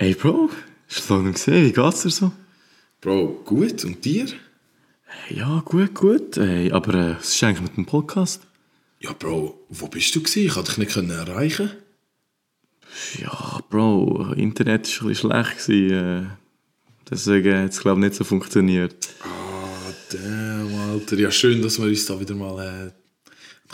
[0.00, 0.50] Ey, Bro,
[0.88, 1.66] hast du lange gesehen?
[1.66, 2.30] Wie geht's dir so?
[3.00, 3.84] Bro, gut.
[3.84, 4.26] Und dir?
[5.28, 6.36] Ja, gut, gut.
[6.36, 8.42] Ey, aber äh, was ist eigentlich mit dem Podcast?
[9.00, 10.46] Ja, Bro, wo bist du gewesen?
[10.46, 11.72] Ich konnte dich nicht können erreichen.
[13.20, 15.66] Ja, Bro, Internet war ein bisschen schlecht.
[15.66, 16.26] Gewesen, äh,
[17.10, 19.08] deswegen hat es, glaube ich, nicht so funktioniert.
[19.24, 21.16] Ah, damn, Alter.
[21.16, 22.92] Ja, schön, dass wir uns da wieder mal äh,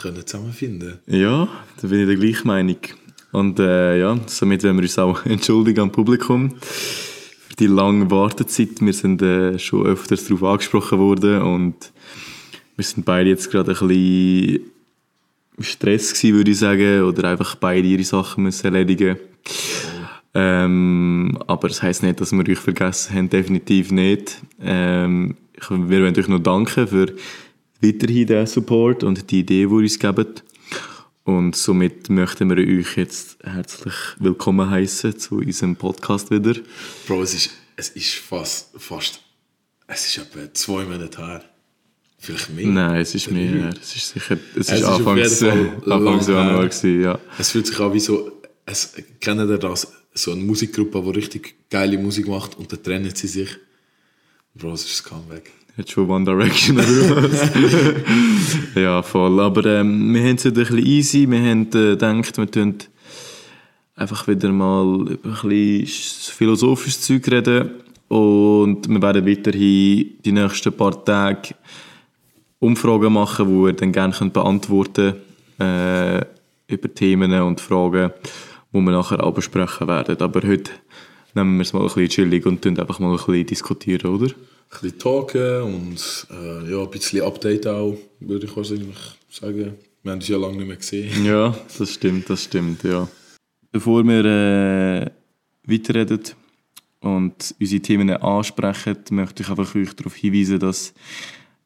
[0.01, 1.47] können zusammenfinden Ja,
[1.79, 2.79] da bin ich der gleichen Meinung.
[3.35, 8.79] Und äh, ja, somit wollen wir uns auch entschuldigen am Publikum für die lange Wartezeit.
[8.79, 11.91] Wir sind äh, schon öfters darauf angesprochen worden und
[12.77, 14.59] wir sind beide jetzt gerade ein bisschen
[15.57, 19.17] im Stress gewesen, würde ich sagen, oder einfach beide ihre Sachen müssen erledigen.
[20.33, 24.41] Ähm, aber das heisst nicht, dass wir euch vergessen haben, definitiv nicht.
[24.61, 25.35] Ähm,
[25.69, 27.13] wir wollen euch noch danken für
[27.81, 30.43] weiterhin den Support und die Idee, die ihr uns gebt.
[31.25, 36.53] Und somit möchten wir euch jetzt herzlich willkommen heißen zu unserem Podcast wieder.
[37.07, 39.21] Bro, es ist, es ist fast, fast,
[39.87, 41.43] es ist etwa zwei Monate her.
[42.19, 42.67] Vielleicht mehr.
[42.67, 43.71] Nein, es ist mehr.
[43.81, 45.41] Es ist sicher, es, Es ist ist Anfangs,
[45.87, 46.69] Anfangs Januar her.
[46.69, 47.19] gewesen, ja.
[47.39, 48.31] Es fühlt sich an wie so,
[48.67, 49.91] es, kennt ihr das?
[50.13, 53.49] So eine Musikgruppe, die richtig geile Musik macht und dann trennen sie sich.
[54.53, 55.51] Bro, es ist das Comeback.
[55.77, 57.51] Hat schon One Direction oder was?
[58.75, 59.41] ja, voll.
[59.41, 61.29] Aber ähm, wir haben es heute ein bisschen easy.
[61.29, 62.75] Wir haben äh, gedacht, wir tun
[63.95, 67.71] einfach wieder mal über ein bisschen philosophisches Zeug reden.
[68.07, 71.55] Und wir werden weiterhin die nächsten paar Tage
[72.59, 75.15] Umfragen machen, die ihr dann gerne könnt beantworten
[75.57, 76.25] könnt, äh,
[76.67, 78.11] über Themen und Fragen,
[78.71, 80.17] die wir nachher auch besprechen werden.
[80.21, 80.71] Aber heute
[81.33, 84.31] nehmen wir es mal ein bisschen chillig und einfach mal ein bisschen diskutieren, oder?
[84.69, 88.97] Ein bisschen talken und äh, ja, ein bisschen Update auch, würde ich wahrscheinlich
[89.29, 89.75] sagen.
[90.03, 91.25] Wir haben uns ja lange nicht mehr gesehen.
[91.25, 93.07] Ja, das stimmt, das stimmt, ja.
[93.71, 95.11] Bevor wir äh,
[95.63, 96.21] weiterreden
[96.99, 100.93] und unsere Themen ansprechen, möchte ich einfach euch darauf hinweisen, dass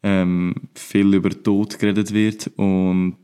[0.03, 3.17] ähm, viel über Tod geredet wird und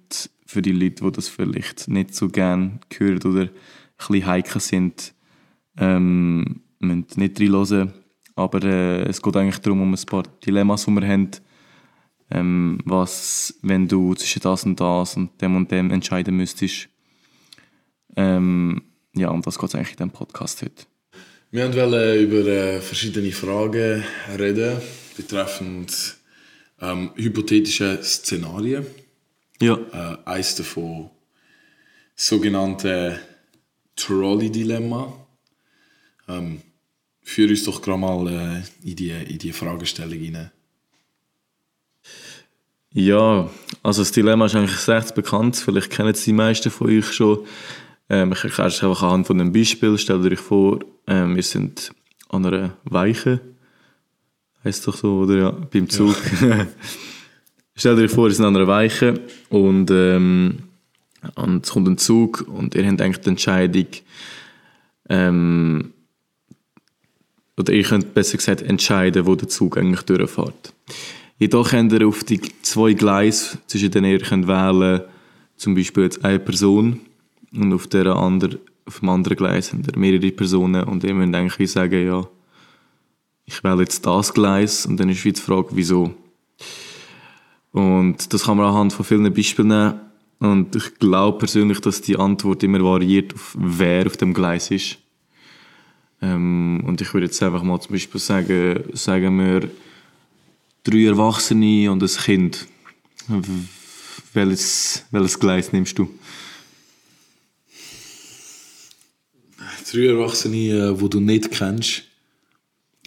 [0.46, 3.50] für die Leute, die das vielleicht nicht so gern hören oder ein
[3.98, 5.14] bisschen heikel sind,
[5.78, 7.94] ähm, müssen nicht reinhören.
[8.36, 11.32] Aber äh, es geht eigentlich darum, um ein paar Dilemmas, die wir haben.
[12.32, 16.90] Ähm, was, wenn du zwischen das und das und dem und dem entscheiden müsstest.
[18.16, 18.82] Ähm,
[19.16, 20.86] ja, um das geht es eigentlich in diesem Podcast heute.
[21.52, 24.04] Wir wollten über äh, verschiedene Fragen
[24.38, 24.82] reden,
[25.16, 26.18] betreffend
[26.82, 28.86] ähm, hypothetische Szenarien.
[29.62, 29.78] Ja.
[29.94, 31.12] Äh, eins davon
[32.16, 33.20] sogenannte
[33.96, 35.14] Trolley-Dilemma.
[36.28, 36.62] Ähm,
[37.26, 40.52] führ uns doch gerade mal äh, in, die, in die Fragestellung hinein.
[42.94, 43.50] Ja,
[43.84, 45.58] also das Dilemma ist eigentlich recht bekannt.
[45.58, 47.40] Vielleicht kennen es die meisten von euch schon.
[48.10, 49.98] Ähm, ich erkläre es einfach anhand von einem Beispiel.
[49.98, 51.92] Stellt euch vor, ähm, wir sind
[52.30, 53.42] an einer Weiche.
[54.64, 55.36] Heißt doch so, oder?
[55.36, 56.16] Ja, beim Zug.
[57.76, 59.20] Stellt euch vor, ihr seid an einer Weiche
[59.50, 60.60] und, ähm,
[61.34, 63.88] und es kommt ein Zug und ihr habt eigentlich die Entscheidung,
[65.10, 65.94] ähm,
[67.58, 70.74] oder ihr könnt besser gesagt entscheiden, wo der Zug eigentlich durchfährt.
[71.38, 75.02] Jedoch könnt ihr auf die zwei Gleise, zwischen denen ihr könnt wählen
[75.58, 77.00] zum Beispiel jetzt eine Person
[77.54, 81.34] und auf, der anderen, auf dem anderen Gleis habt ihr mehrere Personen und ihr müsst
[81.34, 82.28] eigentlich sagen, ja,
[83.46, 86.14] ich wähle jetzt das Gleis und dann ist wie die Frage, wieso.
[87.72, 90.00] Und das kann man anhand von vielen Beispielen nehmen.
[90.40, 94.98] Und ich glaube persönlich, dass die Antwort immer variiert, auf wer auf dem Gleis ist.
[96.26, 99.70] Ähm, und ich würde jetzt einfach mal zum Beispiel sagen, sagen wir
[100.84, 102.68] drei Erwachsene und ein Kind.
[104.34, 106.10] Welches, welches Gleis nimmst du?
[109.92, 112.04] Drei Erwachsene, äh, die du nicht kennst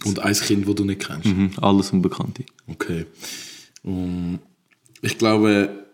[0.05, 1.25] und ein Kind, das du nicht kennst.
[1.25, 2.45] Mhm, alles Unbekannte.
[2.67, 3.05] Okay.
[3.83, 4.39] Um,
[5.01, 5.85] ich glaube,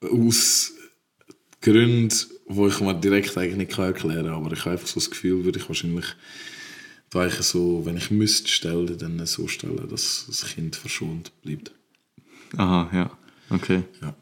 [0.00, 0.72] aus
[1.60, 2.12] Gründen,
[2.48, 5.44] wo ich mir direkt eigentlich nicht erklären kann, aber ich habe einfach so das Gefühl,
[5.44, 6.06] würde ich wahrscheinlich
[7.10, 11.72] da eigentlich so, wenn ich müsste stellen, dann so stellen, dass das Kind verschont bleibt.
[12.56, 13.18] Aha, ja.
[13.50, 13.82] Okay.
[14.02, 14.14] Ja.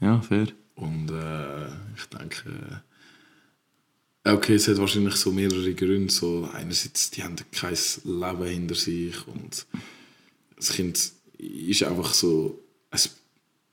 [0.00, 0.48] Ja, fair.
[0.74, 2.82] Und äh, ich denke,
[4.24, 6.12] äh, okay, es hat wahrscheinlich so mehrere Gründe.
[6.12, 9.66] So, einerseits, die haben kein Leben hinter sich und
[10.56, 12.58] das Kind ist einfach so,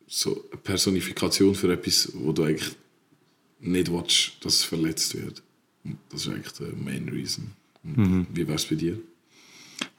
[0.08, 2.76] so eine Personifikation für etwas, wo du eigentlich
[3.60, 5.42] nicht willst, dass es verletzt wird.
[6.10, 7.52] Das ist eigentlich der Main Reason.
[7.84, 8.98] Und Wie wäre es bei dir?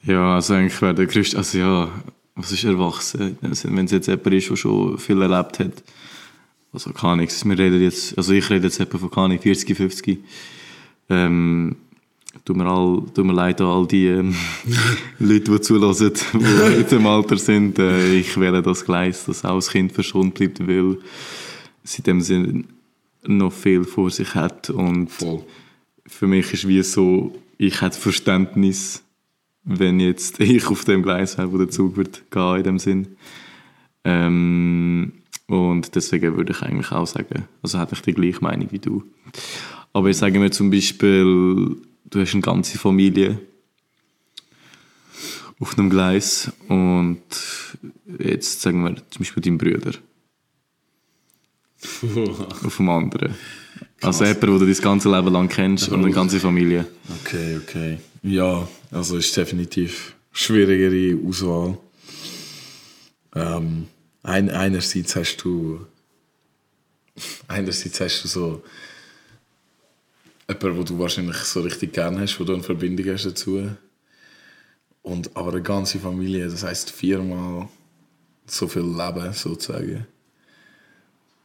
[0.04, 2.02] Ja, also eigentlich wäre der größte, also ja,
[2.34, 3.38] was ist erwachsen?
[3.42, 5.82] Also, Wenn es jetzt jemand ist, der schon viel erlebt hat,
[6.72, 10.18] also keine Ahnung, wir reden jetzt, also ich rede jetzt etwa von keine 40, 50,
[11.12, 11.76] Ähm,
[12.44, 14.34] tut mir, all, tut mir leid an all die ähm,
[15.18, 17.78] Leute, die zulassen, die in dem Alter sind.
[17.80, 20.98] Äh, ich wähle das Gleis, dass auch das Kind verschont bleibt, weil
[21.82, 22.64] es in dem Sinne
[23.26, 24.70] noch viel vor sich hat.
[24.70, 25.44] Und Voll.
[26.06, 29.02] für mich ist wie so, ich hätte Verständnis,
[29.64, 33.08] wenn jetzt ich auf dem Gleis wäre, wo der Zug wird gehen in dem Sinn.
[34.04, 35.12] Ähm,
[35.46, 39.02] und deswegen würde ich eigentlich auch sagen, also hätte ich die gleiche Meinung wie du.
[39.92, 43.40] Aber ich sage mir zum Beispiel, du hast eine ganze Familie
[45.58, 47.20] auf einem Gleis und
[48.18, 49.92] jetzt sagen wir zum Beispiel dein Bruder
[52.64, 53.34] auf dem anderen.
[54.02, 56.86] Also jemand, den du dein ganze Leben lang kennst und eine ganze Familie.
[57.22, 57.98] Okay, okay.
[58.22, 61.78] Ja, also ist definitiv schwierigere Auswahl.
[63.34, 63.86] Ähm,
[64.22, 65.86] ein, einerseits hast du
[67.48, 68.62] einerseits hast du so
[70.48, 73.70] jemanden, wo du wahrscheinlich so richtig gern hast, wo du eine Verbindung hast dazu.
[75.02, 77.68] Und aber eine ganze Familie, das heißt viermal
[78.46, 80.06] so viel Leben sozusagen.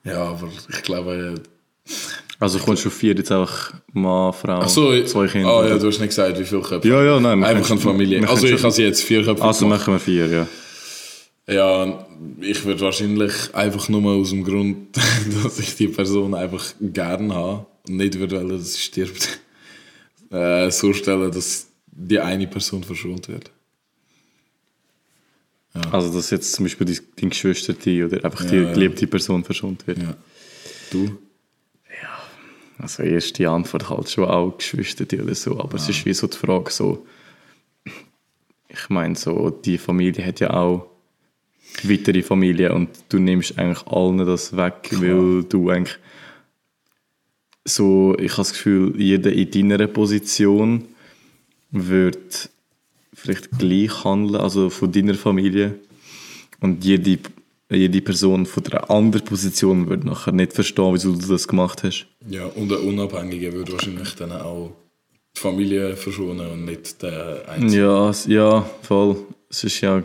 [0.05, 1.35] Ja, aber ich glaube,
[2.39, 5.49] Also kommst du auf vier jetzt einfach Mann, Frau, Ach so, zwei Kinder?
[5.49, 5.79] Ah ja, oder?
[5.79, 6.87] du hast nicht gesagt, wie viele Köpfe.
[6.87, 7.43] ja, ja, nein.
[7.43, 8.27] Einfach eine Familie.
[8.27, 10.47] Also ich habe jetzt vier Köpfe Also machen wir vier, ja.
[11.47, 12.07] Ja,
[12.41, 14.97] ich würde wahrscheinlich einfach nur aus dem Grund,
[15.43, 19.39] dass ich die Person einfach gern habe und nicht würde dass sie stirbt,
[20.31, 23.51] äh, so stellen, dass die eine Person verschont wird.
[25.92, 28.74] Also dass jetzt zum Beispiel dein, dein Geschwisterte oder einfach die Ja, ja.
[28.74, 30.00] geliebte Person verschont wird.
[30.00, 30.16] Ja.
[30.92, 31.18] Du?
[32.77, 36.38] Also erste Antwort halt schon auch Geschwisterte oder so, aber es ist wie so die
[36.38, 37.06] Frage so,
[38.68, 40.88] ich meine so, die Familie hat ja auch
[41.83, 45.98] weitere Familie und du nimmst eigentlich allen das weg, weil du eigentlich
[47.63, 50.86] so, ich habe das Gefühl, jeder in deiner Position
[51.72, 52.50] wird
[53.25, 55.80] vielleicht gleich handeln, also von deiner Familie
[56.62, 57.18] und jede,
[57.72, 62.07] jede Person von der anderen Position wird nachher nicht verstehen, wieso du das gemacht hast.
[62.30, 64.72] Ja, und der Unabhängige würde wahrscheinlich dann auch
[65.36, 67.81] die Familie verschonen und nicht der Einzige.
[67.81, 69.18] Ja, ja, voll.
[69.50, 70.04] Es ist ja.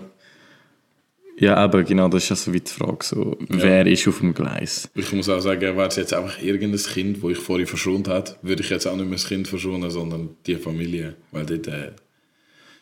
[1.38, 3.02] Ja, eben, genau, das ist ja so wie die Frage.
[3.02, 4.90] So, Wer ist auf dem Gleis?
[4.94, 8.36] Ich muss auch sagen, wäre es jetzt einfach irgendein Kind, das ich vorher verschont habe,
[8.42, 11.16] würde ich jetzt auch nicht mehr das Kind verschonen, sondern die Familie.
[11.32, 11.92] Weil dort äh,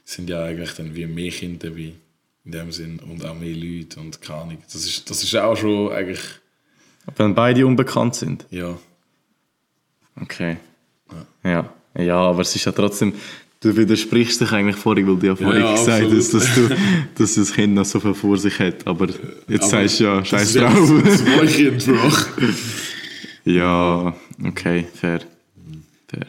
[0.09, 1.93] sind ja eigentlich dann wie mehr Kinder dabei.
[2.45, 2.99] In dem Sinn.
[2.99, 4.59] Und auch mehr Leute und keine Ahnung.
[4.73, 6.21] Das ist, das ist auch schon eigentlich,
[7.17, 8.47] Wenn beide unbekannt sind.
[8.51, 8.79] ja.
[10.21, 10.57] Okay.
[11.45, 11.73] Ja.
[11.97, 13.13] Ja, aber es ist ja trotzdem.
[13.61, 16.77] Du widersprichst dich eigentlich vorhin, weil du ja vorhin ja, gesagt hast, dass, du,
[17.17, 18.85] dass das Kind noch so viel vor sich hat.
[18.87, 19.07] Aber
[19.47, 20.89] jetzt Aber sagst du ja, das scheiß ja drauf.
[21.19, 22.13] Zwei Kinder, Bro.
[23.45, 25.21] Ja, okay, fair.
[26.09, 26.27] fair.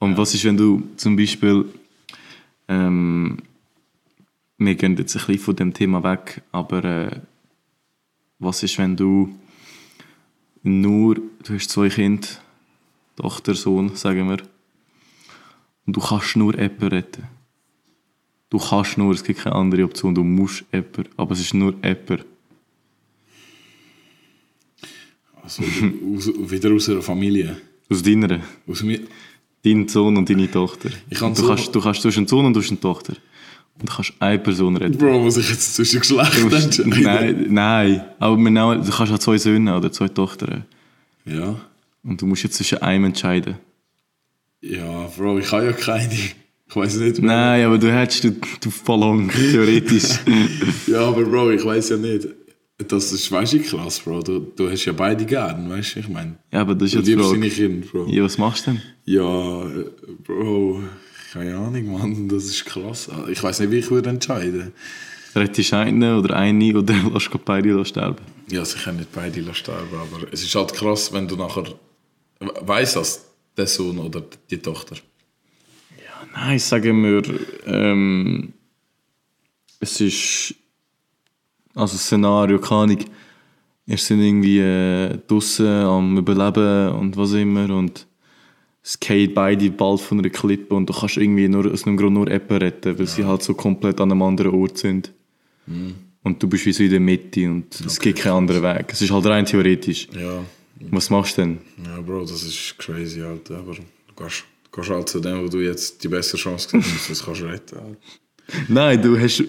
[0.00, 1.64] Und was ist, wenn du zum Beispiel,
[2.68, 3.38] ähm,
[4.58, 7.20] wir gehen jetzt ein bisschen von dem Thema weg, aber äh,
[8.38, 9.34] was ist, wenn du
[10.62, 12.26] nur, du hast zwei Kinder,
[13.16, 14.38] Tochter, Sohn, sagen wir,
[15.86, 17.24] und du kannst nur jemanden retten.
[18.50, 21.74] Du kannst nur, es gibt keine andere Option, du musst jemanden, aber es ist nur
[21.84, 22.24] jemand.
[25.42, 27.60] Also, aus, wieder aus einer Familie.
[27.88, 28.40] Aus deiner.
[28.66, 29.00] Aus mir.
[29.66, 30.90] Dein Sohn und deine Tochter.
[31.10, 32.78] Ich kann du, so- kannst, du kannst du hast einen Sohn und du hast eine
[32.80, 33.14] Tochter.
[33.78, 34.96] Und du kannst eine Person retten.
[34.96, 37.02] Bro, muss ich jetzt zwischen Geschlechtern entscheiden?
[37.02, 38.04] nein, nein.
[38.20, 40.64] Aber nehmen, du kannst auch zwei Söhne oder zwei Tochter.
[41.24, 41.56] Ja.
[42.04, 43.56] Und du musst jetzt zwischen einem entscheiden.
[44.60, 46.14] Ja, Bro, ich habe ja keine.
[46.68, 47.20] Ich weiß nicht.
[47.22, 50.20] Nein, aber du hättest du, du Ballon, theoretisch.
[50.86, 52.28] Ja, aber Bro, ich weiß ja nicht.
[52.78, 54.22] Das ist, weißt du, krass, Bro.
[54.22, 56.36] Du, du hast ja beide gern, weißt du, ich meine.
[56.52, 57.68] ja, aber das ist ja die liebst deine Frage.
[57.68, 58.06] Kinder, Bro.
[58.08, 58.82] Ja, was machst du denn?
[59.04, 59.84] Ja, äh,
[60.22, 60.82] Bro,
[61.32, 63.08] keine Ahnung, Mann, das ist krass.
[63.30, 64.72] Ich weiß nicht, wie ich würde entscheiden.
[65.34, 68.24] Rettest du einen oder eine oder lässt du beide sterben?
[68.50, 71.64] Ja, sie können nicht beide sterben, aber es ist halt krass, wenn du nachher
[72.40, 73.24] weißt, dass
[73.56, 74.96] der Sohn oder die Tochter.
[76.34, 77.22] Nein, sagen wir,
[77.66, 78.52] ähm,
[79.80, 80.54] es ist,
[81.76, 82.98] also Szenario, keine Ahnung,
[83.86, 88.06] wir sind irgendwie äh, draussen am Überleben und was immer und
[88.82, 92.14] es geht beide bald von einer Klippe und du kannst irgendwie nur, aus einem Grund
[92.14, 95.12] nur jemanden retten, weil sie halt so komplett an einem anderen Ort sind.
[96.22, 98.86] Und du bist wie so in der Mitte und es gibt keinen anderen Weg.
[98.92, 100.08] Es ist halt rein theoretisch.
[100.12, 100.44] Ja,
[100.90, 101.58] Was machst du denn?
[101.84, 103.58] ja, Bro, das ist crazy, Alter.
[103.58, 107.10] Aber du gehst, du gehst halt zu dem, wo du jetzt die bessere Chance siehst,
[107.10, 107.76] das kannst du retten.
[107.76, 107.96] Alter.
[108.68, 109.42] Nein, du hast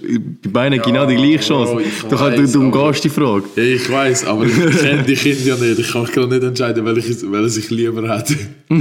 [0.43, 1.73] bei beiden genau die gleiche Chance.
[1.73, 3.43] Bro, ich du, weiss, du, du umgehst die Frage.
[3.55, 5.79] Ja, ich weiß, aber ich kenne die Kinder ja nicht.
[5.79, 8.35] Ich kann mich gerade nicht entscheiden, welches, welches ich lieber hätte.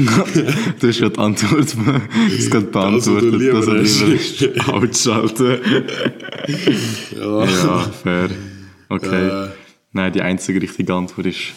[0.80, 1.76] Du hast gerade die Antwort
[2.38, 3.32] es gerade beantwortet.
[3.32, 4.00] du lieber dass hast.
[4.00, 5.58] lieber ist ausschalten.
[7.16, 7.44] Ja.
[7.44, 8.28] Ja, fair.
[8.88, 9.28] Okay.
[9.28, 9.48] Äh.
[9.92, 11.52] Nein, die einzige richtige Antwort ist,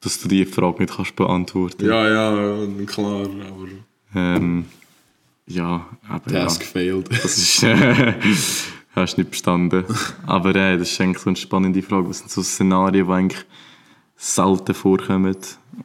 [0.00, 3.68] dass du die Frage nicht kannst beantworten Ja, ja, klar, aber
[4.14, 4.64] Ähm,
[5.46, 6.44] ja, aber ja.
[6.44, 7.08] Task failed.
[7.10, 8.14] Das ist, äh,
[8.94, 9.84] hast nicht bestanden.
[10.26, 12.08] Aber äh, das ist eigentlich so eine spannende Frage.
[12.08, 13.44] Was sind so Szenarien, die eigentlich
[14.16, 15.36] selten vorkommen?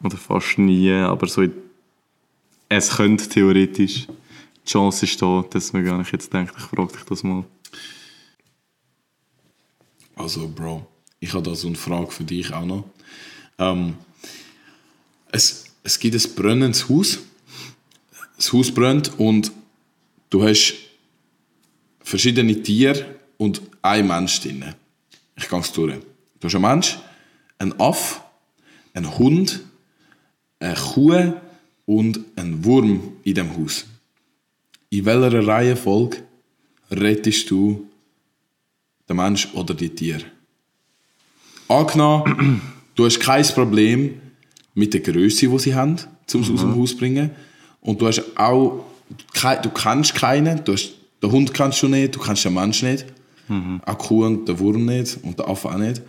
[0.03, 1.43] Oder fast nie, aber so
[2.69, 4.07] es könnte theoretisch.
[4.07, 7.43] Die Chance ist da, dass man gar nicht jetzt denkt, ich frage dich das mal.
[10.15, 10.87] Also, Bro,
[11.19, 12.85] ich habe da so eine Frage für dich auch noch.
[13.59, 13.95] Ähm,
[15.31, 17.19] es, es gibt ein brennendes Haus.
[18.37, 19.51] Das Haus brennt und
[20.29, 20.73] du hast
[22.01, 23.05] verschiedene Tiere
[23.37, 24.63] und ein Mensch drin.
[25.35, 25.95] Ich gehe es durch.
[26.39, 26.97] Du hast einen Mensch,
[27.57, 28.21] einen Aff,
[28.93, 29.61] einen Hund,
[30.59, 31.33] eine Kuh
[31.85, 33.85] und einen Wurm in dem Haus.
[34.89, 36.23] In welcher Reihenfolge
[36.91, 37.87] rettest du
[39.07, 40.23] der Mensch oder die Tiere.
[41.67, 42.61] Angenommen,
[42.95, 44.21] du hast kein Problem
[44.73, 45.97] mit der Größe, die sie haben,
[46.33, 47.31] um sie aus dem Haus zu bringen.
[47.85, 48.83] Und du hast auch,
[49.61, 53.05] du kennst keinen, du hast, den Hund kennst du nicht, du kennst den Mensch nicht,
[53.85, 56.01] auch die Kuh und den Wurm nicht und den Affe auch nicht.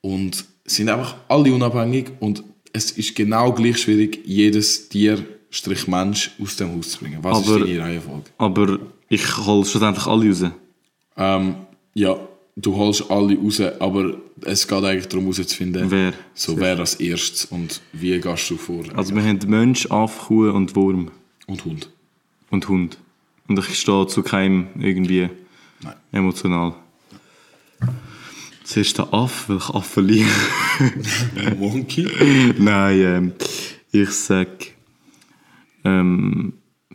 [0.00, 6.32] Und sind einfach alle unabhängig und es ist genau gleich schwierig, jedes Tier, Strich Mensch,
[6.42, 7.18] aus dem Haus zu bringen.
[7.22, 8.24] Was Aber- ist deine Reihenfolge?
[8.36, 8.78] Aber
[9.08, 10.44] ich hole schlussendlich alle raus.
[11.16, 11.54] Ähm,
[11.94, 12.16] ja,
[12.60, 16.12] du holst alle raus, aber es geht eigentlich darum herauszufinden, Wer?
[16.34, 18.84] so wer als erstes und wie gehst du vor.
[18.94, 21.10] Also wir haben Mensch, Aff, Kuh und Wurm.
[21.46, 21.90] und Hund.
[22.50, 22.98] Und Hund.
[23.46, 25.28] Und ich stehe zu keinem irgendwie
[25.82, 25.94] Nein.
[26.12, 26.74] emotional.
[28.64, 30.28] Zuerst der Aff, welcher Affe liegt.
[31.58, 32.06] Monkey?
[32.58, 33.32] Nein, ähm,
[33.92, 34.48] ich sag
[35.84, 36.52] ähm,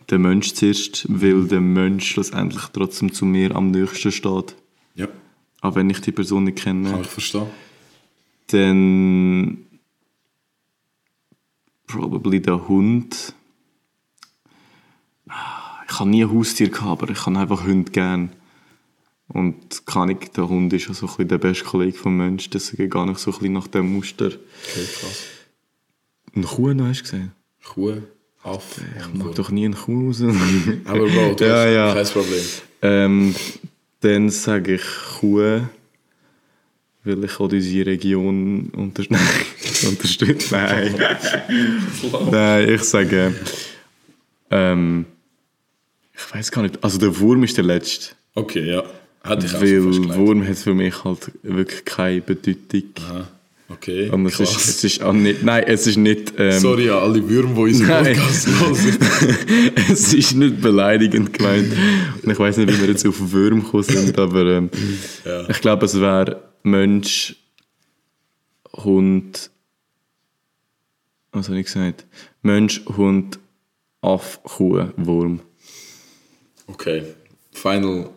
[0.09, 4.55] der Mensch zuerst, weil der Mensch schlussendlich trotzdem zu mir am nächsten steht.
[5.63, 6.91] Auch wenn ich die Person nicht kenne.
[6.91, 7.47] kann ich verstehen.
[8.47, 9.57] Dann
[11.87, 13.33] probably der Hund.
[15.25, 18.31] Ich habe nie ein Haustier gehabt, aber ich habe einfach Hunde gern.
[19.29, 22.51] Und kann ich, der Hund ist ja so ein bisschen der beste Kollege vom Menschen,
[22.51, 24.25] deswegen gar nicht so ein bisschen nach dem Muster.
[24.27, 25.23] Okay, krass.
[26.35, 27.31] Eine Kuh noch, hast du gesehen?
[27.63, 28.01] Kuh,
[28.43, 30.21] Affe Ich mag doch nie eine Kuh raus.
[30.85, 31.93] Aber Bro, du Ja, hast ja.
[31.93, 32.43] kein Problem.
[32.81, 33.35] ähm,
[34.03, 34.83] dann sage ich
[35.19, 35.61] Kuh,
[37.03, 39.03] weil ich auch unsere Region unter
[39.87, 40.55] unterstütze.
[40.55, 40.95] Nein.
[42.31, 43.33] Nein, ich sage.
[44.51, 45.05] Ähm,
[46.13, 46.83] ich weiß gar nicht.
[46.83, 48.15] Also der Wurm ist der letzte.
[48.35, 48.83] Okay, ja.
[49.23, 50.15] Hatte ich auch Weil.
[50.15, 52.83] Wurm hat für mich halt wirklich keine Bedeutung.
[52.99, 53.27] Aha.
[53.73, 55.43] Okay, Und es ist, es ist auch nicht.
[55.43, 56.33] Nein, es ist nicht.
[56.37, 58.15] Ähm, Sorry an alle Würmer, die unseren Nein.
[58.15, 59.73] Podcast hören.
[59.91, 61.73] es ist nicht beleidigend gemeint.
[62.21, 64.69] Und ich weiß nicht, wie wir jetzt auf Würm gekommen sind, aber ähm,
[65.25, 65.49] Ja.
[65.49, 67.35] ich glaube, es wäre Mensch,
[68.73, 69.49] Hund.
[71.31, 72.05] Was habe ich gesagt?
[72.41, 73.39] Mensch, Hund,
[74.01, 75.39] Aff, Kuh, Wurm.
[76.67, 77.03] Okay,
[77.51, 78.09] final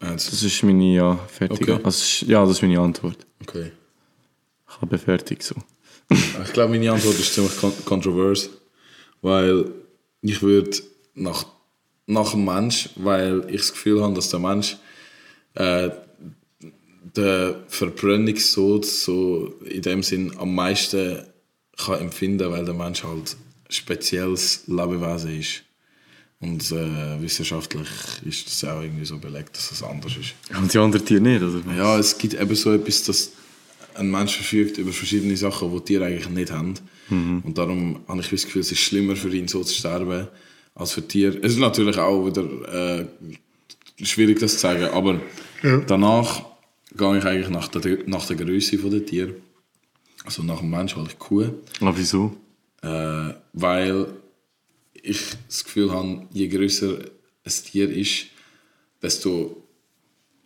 [0.00, 0.30] answer.
[0.30, 1.68] Das ist meine, ja, fertig.
[1.68, 1.78] Okay.
[1.82, 3.26] Also, ja, das ist meine Antwort.
[3.42, 3.72] Okay.
[4.74, 5.54] Ich habe fertig so.
[6.10, 8.50] Ich glaube, meine Antwort ist ziemlich kon kontrovers,
[9.22, 9.70] weil
[10.20, 10.76] ich würde
[11.14, 11.46] nach,
[12.06, 14.76] nach dem Mensch, weil ich das Gefühl habe, dass der Mensch
[15.54, 15.90] äh,
[17.16, 21.22] den Verbrennungstod so in dem Sinn am meisten
[21.76, 23.36] kann empfinden, weil der Mensch halt
[23.68, 25.62] spezielles Lebewesen ist.
[26.40, 27.88] Und äh, wissenschaftlich
[28.26, 30.34] ist das auch irgendwie so belegt, dass das anders ist.
[30.54, 31.62] Und die anderen Tiere nicht, oder?
[31.74, 33.30] Ja, es gibt eben so etwas, dass
[33.94, 36.74] ein Mensch verfügt über verschiedene Sachen, die Tiere eigentlich nicht haben.
[37.10, 40.28] Und darum habe ich das Gefühl, es ist schlimmer für ihn, so zu sterben,
[40.74, 41.38] als für Tiere.
[41.42, 43.06] Es ist natürlich auch wieder äh,
[44.02, 45.20] schwierig, das zu sagen, aber
[45.86, 46.44] danach
[46.96, 49.34] gehe ich eigentlich nach der, nach der Größe der Tiere.
[50.24, 51.50] Also nach dem Mensch die Kuh.
[51.80, 52.34] Aber wieso?
[52.82, 54.06] Äh, weil
[54.94, 56.98] ich das Gefühl habe, je größer
[57.44, 58.26] ein Tier ist,
[59.02, 59.62] desto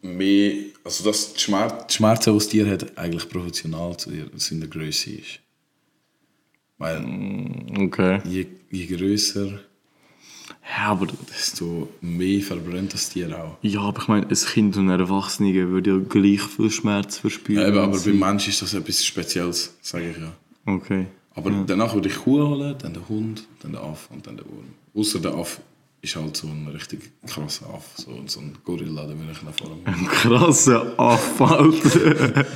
[0.03, 0.55] mehr,
[0.89, 5.11] also dass die, Schmerz, die Schmerzen, die das Tier hat, eigentlich proportional zu seiner Größe
[5.11, 5.41] ist.
[6.79, 7.05] Weil
[7.79, 8.21] Okay.
[8.25, 9.61] je, je größer,
[10.77, 13.57] Ja, aber, desto mehr verbrennt das Tier auch.
[13.63, 17.63] ja, aber ich meine, ein Kind und ein Erwachsener würde ja gleich viel Schmerz verspüren.
[17.63, 20.33] Ja, eben, aber beim Mensch ist das etwas Spezielles, sage ich ja.
[20.67, 21.07] Okay.
[21.35, 24.47] Aber danach würde ich Kuh holen, dann den Hund, dann den Aff und dann den
[24.47, 24.65] Wurm.
[24.95, 25.61] Außer der Aff
[26.01, 29.55] ist halt so ein richtig krasser Aff, so, so ein Gorilla, da würde ich nach
[29.55, 32.47] vorne Ein krasser Aff, Alter.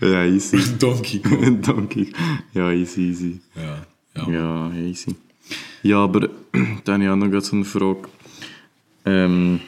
[0.00, 0.78] ja, easy.
[0.78, 1.60] Donkey Kong.
[1.62, 2.12] Donkey.
[2.54, 3.40] Ja, easy, easy.
[3.56, 4.30] Ja, ja.
[4.30, 5.14] Ja, easy.
[5.82, 6.28] Ja, aber
[6.84, 8.08] dann habe ich auch noch so eine Frage.
[9.04, 9.60] Ähm,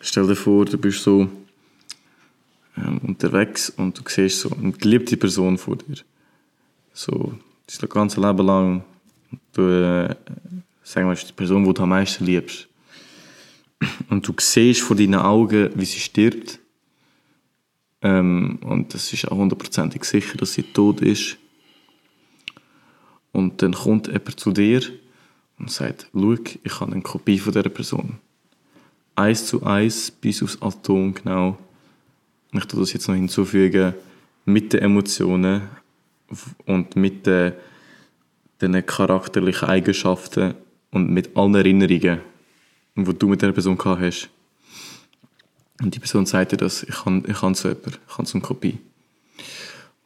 [0.00, 1.28] stell dir vor, du bist so
[2.78, 5.96] ähm, unterwegs und du siehst so eine geliebte Person vor dir.
[6.92, 7.34] So,
[7.66, 8.84] das ganze Leben lang.
[9.52, 10.14] Du, äh,
[10.86, 12.68] sagen wir, ist die Person, die du am meisten liebst.
[14.08, 16.60] Und du siehst vor deinen Augen, wie sie stirbt.
[18.02, 21.38] Ähm, und das ist auch hundertprozentig sicher, dass sie tot ist.
[23.32, 24.80] Und dann kommt jemand zu dir
[25.58, 28.18] und sagt, schau, ich habe eine Kopie von dieser Person.
[29.16, 31.58] Eins zu eins bis aufs Atom genau.
[32.52, 33.94] Und ich tue das jetzt noch hinzufügen,
[34.44, 35.62] mit den Emotionen
[36.64, 37.54] und mit den,
[38.60, 40.54] den charakterlichen Eigenschaften
[40.96, 42.20] und mit allen Erinnerungen,
[42.96, 44.30] die du mit dieser Person gehabt hast.
[45.82, 48.38] Und die Person sagt dir das, ich habe ich kann so jemanden, ich habe so
[48.38, 48.78] eine Kopie.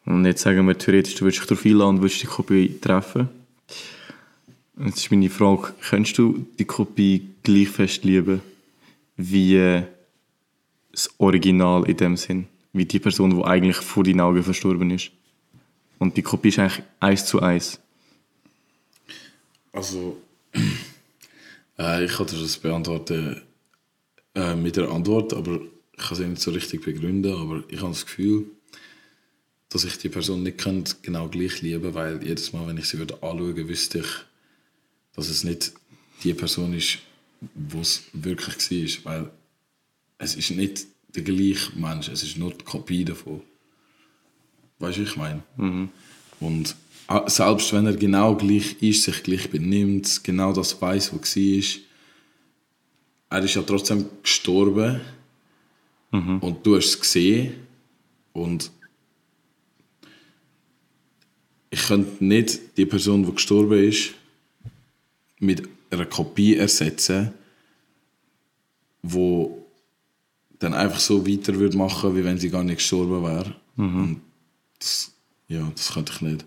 [0.04, 3.28] Und jetzt sagen wir theoretisch, du würdest dich darauf einladen und würdest die Kopie treffen.
[4.84, 8.40] Jetzt ist meine Frage, könntest du die Kopie gleich fest lieben
[9.16, 9.82] wie
[10.90, 12.46] das Original in dem Sinn?
[12.72, 15.12] Wie die Person, die eigentlich vor deinen Augen verstorben ist.
[15.98, 17.78] Und die Kopie ist eigentlich eins zu eins.
[19.72, 20.16] Also,
[21.78, 23.42] äh, ich kann dir das beantworten
[24.34, 25.60] äh, mit der Antwort, aber
[25.96, 28.46] ich kann sie nicht so richtig begründen, aber ich habe das Gefühl,
[29.68, 32.98] dass ich die Person nicht könnte genau gleich lieben weil jedes Mal, wenn ich sie
[32.98, 34.08] würde anschauen wüsste ich,
[35.14, 35.72] dass es nicht
[36.24, 36.98] die Person ist,
[37.54, 39.30] wo es wirklich war, weil
[40.18, 43.42] es ist nicht der gleiche Mensch, es ist nur die Kopie davon.
[44.78, 45.42] Weißt du, was ich meine?
[46.40, 46.89] Und ah,
[47.26, 51.80] selbst wenn er genau gleich ist, sich gleich benimmt, genau das weiß, was war,
[53.30, 55.00] er ist ja trotzdem gestorben
[56.40, 57.54] und du hast es gesehen
[58.32, 58.70] und
[61.70, 64.14] ich könnte nicht die Person, die gestorben ist,
[65.38, 67.32] mit einer Kopie ersetzen,
[69.02, 69.66] wo
[70.58, 73.54] dann einfach so weiter würde machen, wie wenn sie gar nicht gestorben wäre.
[73.76, 74.20] Und
[74.78, 75.12] das,
[75.48, 76.44] ja, das könnte ich nicht.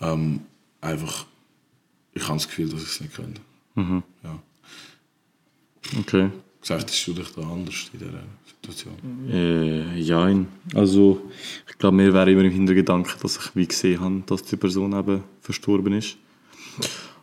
[0.00, 0.40] Ähm,
[0.80, 1.26] einfach,
[2.12, 3.40] ich habe das Gefühl, dass ich es nicht könnte.
[3.76, 4.42] Ja.
[6.00, 6.30] Okay.
[6.60, 9.30] Gesagt, du dich da anders in dieser Situation?
[9.30, 10.28] Äh, ja,
[10.74, 11.30] also
[11.68, 14.92] ich glaube, mir wäre immer im Hintergedanken, dass ich wie gesehen habe, dass die Person
[14.92, 16.16] eben verstorben ist.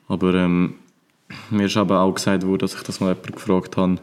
[0.08, 0.76] Aber ähm,
[1.50, 4.00] mir ist aber auch gesagt worden, dass ich das mal jemand gefragt habe.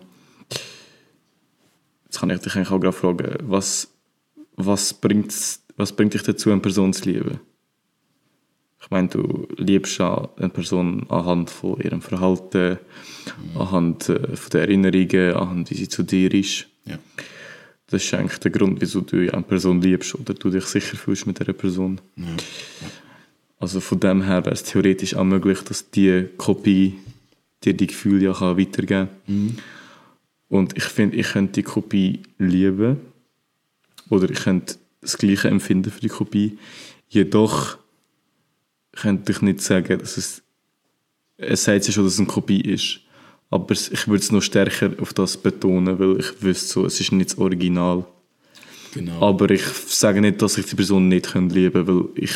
[2.05, 3.89] Jetzt kann ich dich eigentlich auch gerade fragen, was,
[4.57, 4.99] was,
[5.77, 7.41] was bringt dich dazu, eine Person zu lieben?
[8.83, 12.79] Ich meine, du liebst ja eine Person anhand von ihrem Verhalten,
[13.55, 16.67] anhand äh, von den Erinnerungen, anhand wie sie zu dir ist.
[16.87, 16.99] Ja.
[17.89, 21.27] Das ist eigentlich der Grund, wieso du eine Person liebst oder du dich sicher fühlst
[21.27, 22.01] mit dieser Person.
[23.59, 26.99] Also von dem her wäre es theoretisch auch möglich, dass die Kopie
[27.65, 29.57] dir die Gefühle ja kann weitergeben kann.
[30.49, 33.01] Und ich finde, ich könnte die Kopie lieben
[34.09, 36.59] oder ich könnte das Gleiche empfinden für die Kopie.
[37.09, 37.77] Jedoch
[38.93, 40.43] könnte ich nicht sagen, dass es
[41.37, 43.01] es sagt ja schon, dass es eine Kopie ist.
[43.49, 47.13] Aber ich würde es noch stärker auf das betonen, weil ich wüsste so, es ist
[47.13, 48.05] nicht das Original.
[48.93, 49.23] Genau.
[49.23, 52.33] Aber ich sage nicht, dass ich die Person nicht lieben könnte, weil ich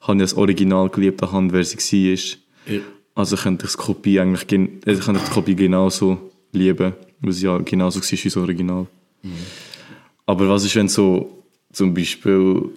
[0.00, 2.74] habe ja das Original geliebt anhand, wer sie war.
[2.74, 2.80] Ja.
[3.14, 7.32] Also könnte ich die Kopie eigentlich gen- also könnte ich die Kopie genauso lieben, weil
[7.32, 8.86] sie ja genauso war wie das Original.
[10.26, 12.70] Aber was ist, wenn so zum Beispiel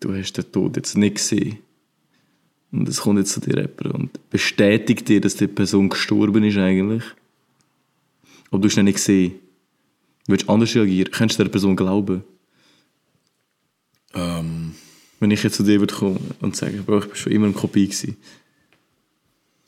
[0.00, 1.58] du hast den Tod jetzt nicht gesehen
[2.72, 6.58] und es kommt jetzt zu dir jemand und bestätigt dir, dass die Person gestorben ist
[6.58, 7.04] eigentlich,
[8.50, 9.34] aber du hast ihn nicht gesehen.
[10.26, 11.10] Du anders reagieren?
[11.10, 12.22] Könntest du der Person glauben?
[14.14, 14.74] Ähm,
[15.20, 17.86] Wenn ich jetzt zu dir würde kommen und sagen, ich bin schon immer eine Kopie
[17.86, 18.16] gewesen.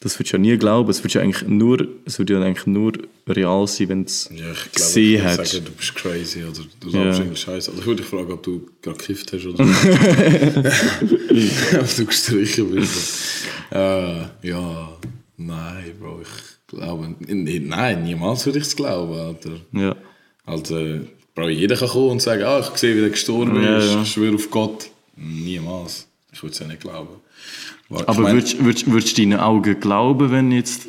[0.02, 0.88] Das würdest du ja nie glauben.
[0.90, 2.92] Es würde ja eigentlich nur, es würde ja eigentlich nur
[3.28, 5.52] real sein, wenn es ja, ich glaube, ich gesehen würde hättest.
[5.52, 6.92] sagen, du bist crazy oder du Ja.
[7.04, 7.68] sagst irgendeinen Scheiß.
[7.68, 9.62] Also ich würde dich fragen, ob du gerade gekifft hast oder
[11.80, 13.44] ob du gestrichen bist.
[13.70, 14.96] Äh, ja,
[15.36, 19.52] nein, Bro, ich glaube, nein, niemals würde ich es glauben, Alter.
[19.72, 19.96] Ja.
[20.46, 21.00] Also,
[21.34, 24.02] Bro, jeder kann kommen und sagen, ah, ich sehe, wie der gestorben Ja, ist, ja.
[24.02, 24.90] ich schwöre auf Gott.
[25.16, 26.06] Niemals.
[26.32, 27.16] Ich würde es ja nicht glauben.
[27.90, 30.86] Aber, Aber ich mein, würdest, würdest, würdest du deinen Augen glauben, wenn du jetzt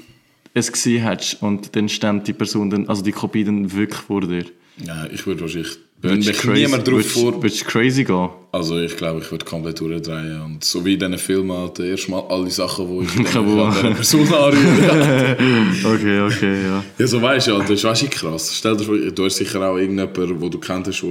[0.54, 4.22] es gesehen hättest und dann stand die Person, dann, also die Kopie dann wirklich vor
[4.22, 4.46] dir?
[4.86, 7.42] ja, ich würde wahrscheinlich Wenn mich crazy, niemand drauf würdest, vor...
[7.42, 8.30] würdest du crazy gehen?
[8.52, 10.42] Also ich glaube, ich würde komplett durchdrehen.
[10.42, 13.92] Und so wie in diesen Filmen halt, erstmal alle Sachen, die ich wo- an dieser
[13.92, 15.38] Person anrühre.
[15.86, 16.84] Okay, okay, ja.
[16.98, 18.56] ja, so weißt du, ja, das ist weißt krass.
[18.58, 21.10] Stell dir vor, du hast sicher auch irgendjemanden, wo du kennt hast, der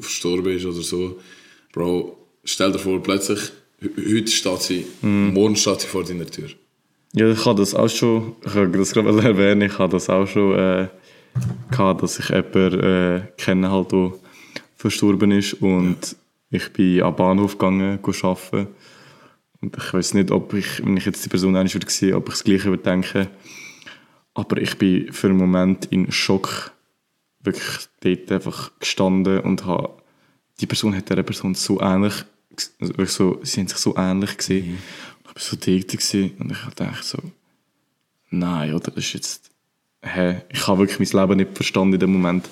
[0.00, 1.18] verstorben ist oder so.
[1.72, 3.40] Bro, stell dir vor, plötzlich,
[3.82, 6.48] heute steht sie, morgen steht sie vor deiner Tür.
[7.14, 10.26] Ja, ich habe das auch schon, ich habe das gerade erwähnen, ich habe das auch
[10.26, 10.88] schon äh,
[11.70, 14.12] gehabt, dass ich jemanden äh, kenne, halt, der
[14.76, 16.16] verstorben ist und
[16.50, 18.68] ich bin am Bahnhof gegangen, arbeiten.
[19.60, 22.28] Und ich weiß nicht, ob ich, wenn ich jetzt die Person einmal würde sehen, ob
[22.28, 23.28] ich das Gleiche würde denken,
[24.34, 26.72] aber ich bin für einen Moment in Schock
[27.40, 29.90] wirklich dort einfach gestanden und habe,
[30.60, 32.24] die Person hat dieser Person so ähnlich,
[33.06, 34.78] so, sie haben sich so ähnlich gesehen.
[35.24, 37.18] Ich war so gewesen und ich dachte so,
[38.30, 39.50] nein, oder, das ist jetzt,
[40.02, 42.48] hä, ich habe wirklich mein Leben nicht verstanden in dem Moment.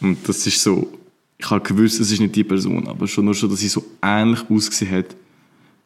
[0.00, 0.90] Und das ist so,
[1.38, 3.84] ich habe gewusst, es ist nicht die Person, aber schon nur schon, dass sie so
[4.02, 5.16] ähnlich ausgesehen hat,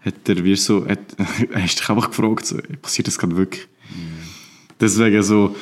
[0.01, 0.99] hat er wie so, hat,
[1.55, 3.67] hast dich einfach gefragt, so, passiert das gerade wirklich?
[4.81, 5.55] Deswegen so,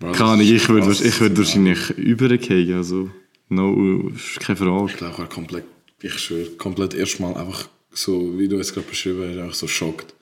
[0.00, 3.10] keine Ahnung, ich würde, ich ist wahrscheinlich übergehen, also,
[3.48, 4.86] no, ist keine Frage.
[4.90, 5.64] Ich glaube, komplett,
[6.02, 10.14] ich schwöre, komplett erstmal einfach so, wie du es gerade beschrieben hast, einfach so schockt.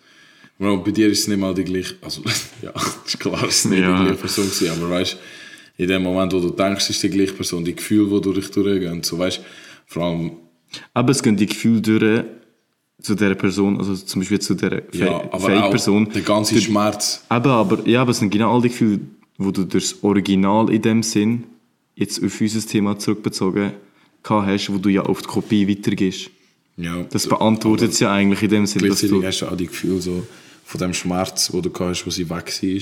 [0.58, 2.22] Bro, bei dir ist es nicht mal die gleiche, also,
[2.62, 2.72] ja,
[3.06, 3.98] ist klar, es ist nicht Ja.
[3.98, 5.16] die gleiche Person gewesen, aber weißt
[5.78, 8.36] in dem Moment, wo du denkst, es ist die gleiche Person, die Gefühle, die durch
[8.36, 9.40] dich durchgehen, so, weißt
[9.86, 10.32] vor allem,
[10.94, 12.24] Aber es gehen die Gefühle durch
[13.00, 16.10] zu dieser Person, also zum Beispiel zu dieser ja, Fake-Person.
[16.14, 19.00] der ganze Schmerz, Eben, aber, ja, aber es sind genau all die Gefühle,
[19.38, 21.44] wo du durch das Original in dem Sinn,
[21.96, 23.72] jetzt auf unser Thema zurückbezogen,
[24.28, 26.30] hast, wo du ja auf die Kopie weitergehst.
[26.76, 27.02] ja.
[27.10, 29.22] Das beantwortet es ja eigentlich in dem Sinn, dass du...
[29.24, 30.26] hast du auch die Gefühle so,
[30.64, 32.80] von dem Schmerz, wo du hast, wo sie weg war,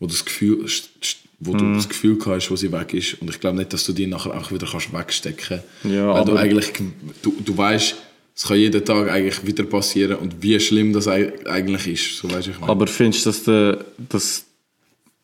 [0.00, 0.66] wo du das Gefühl,
[1.44, 1.58] wo Mhm.
[1.58, 3.20] du das Gefühl hast, wo sie weg ist.
[3.20, 5.94] Und ich glaube nicht, dass du die nachher auch wieder kannst wegstecken kannst.
[5.94, 6.72] Ja, Weil du eigentlich,
[7.22, 7.96] du, du weißt,
[8.34, 12.16] es kann jeden Tag eigentlich wieder passieren und wie schlimm das eig- eigentlich ist.
[12.18, 12.70] So du, ich meine.
[12.72, 14.44] Aber findest du, dass, der, dass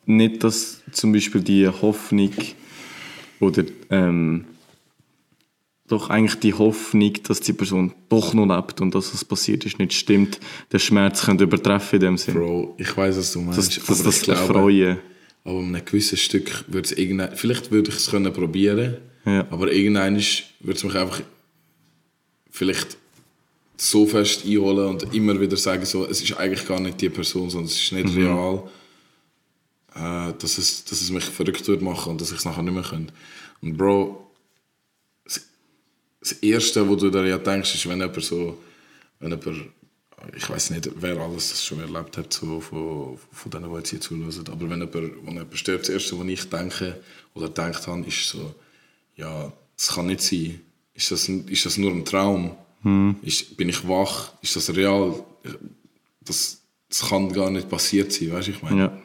[0.07, 2.33] nicht, dass zum Beispiel die Hoffnung
[3.41, 4.45] oder ähm,
[5.89, 9.79] doch eigentlich die Hoffnung, dass die Person doch noch lebt und dass was passiert ist,
[9.79, 10.39] nicht stimmt,
[10.73, 12.35] den Schmerz könnte übertreffen in dem Sinn.
[12.35, 13.59] Bro, ich weiß, was du meinst.
[13.59, 14.99] dass, dass aber das glaube, Erfreuen.
[15.45, 19.47] aber um ein gewisses Stück würde es irgendein, vielleicht würde ich es können probieren, Ja.
[19.51, 20.17] aber irgendein
[20.61, 21.21] würde es mich einfach
[22.51, 22.97] vielleicht
[23.77, 27.49] so fest einholen und immer wieder sagen, so, es ist eigentlich gar nicht die Person,
[27.49, 28.27] sondern es ist nicht Mhm.
[28.27, 28.63] real,
[29.95, 32.75] äh, dass, es, dass es mich verrückt würde machen und dass ich es nachher nicht
[32.75, 33.13] mehr könnte.
[33.63, 34.28] Und Bro,
[36.21, 38.59] das Erste, wo du da ja denkst, ist, wenn jemand so,
[39.21, 39.71] wenn jemand,
[40.37, 43.91] ich weiß nicht, wer alles das schon erlebt hat, so von, von denen, die jetzt
[43.91, 47.01] hier zuhören, aber wenn jemand, wenn jemand stirbt, das Erste, was ich denke
[47.35, 48.55] oder gedacht habe, ist so,
[49.17, 50.61] ja, das kann nicht sein.
[50.95, 52.57] Ist das, ist das nur ein Traum?
[53.23, 54.33] Ist, bin ich wach?
[54.43, 55.25] Ist das real?
[56.21, 58.81] Das, das kann gar nicht passiert sein, weißt du, ich meine.
[58.81, 59.03] Ja.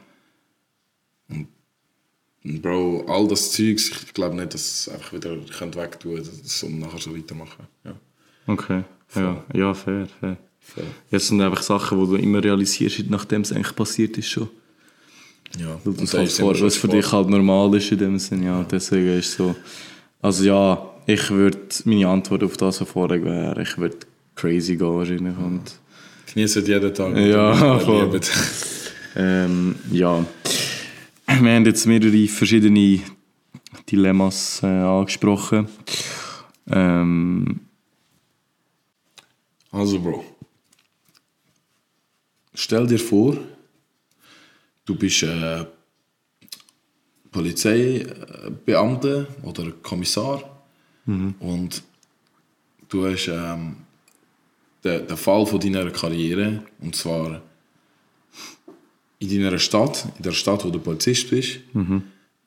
[2.44, 6.80] Bro, all das Zeugs, ich glaube nicht, dass es einfach wieder könnt wegtun könnt, um
[6.80, 7.68] nachher so weitermachen.
[7.86, 7.94] Ja.
[8.48, 8.84] Okay.
[9.16, 10.38] Ja, ja, fair, fair.
[10.60, 10.84] Voll.
[11.12, 14.50] Das sind einfach Sachen, die du immer realisierst, nachdem es eigentlich passiert ist schon.
[15.60, 15.80] Ja.
[15.86, 18.64] Und das da halt vor, was für dich halt normal ist in dem Sinn, ja.
[18.64, 19.56] Deswegen ist so.
[20.22, 23.98] Also ja, ich würde, meine Antwort auf das, vorher wäre, ich würde
[24.36, 25.38] crazy gehen wahrscheinlich.
[25.38, 25.62] Und,
[26.34, 27.16] Genießt jeden Tag.
[27.18, 28.20] Ja, voll.
[29.16, 30.26] ähm, ja.
[31.42, 33.00] Wir haben jetzt mehrere verschiedene
[33.90, 35.68] Dilemmas äh, angesprochen.
[36.70, 37.60] Ähm,
[39.72, 40.24] Also, Bro.
[42.54, 43.36] Stell dir vor,
[44.86, 45.66] du bist äh,
[47.32, 50.44] Polizeibeamter oder Kommissar
[51.40, 51.84] und
[52.90, 53.78] du hast ähm,
[54.84, 57.42] den, den Fall von deiner Karriere und zwar
[59.32, 61.60] in deiner Stadt, in der Stadt, wo du Polizist bist,